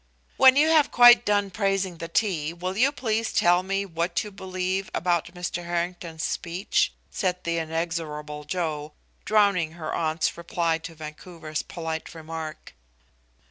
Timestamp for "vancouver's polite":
10.95-12.15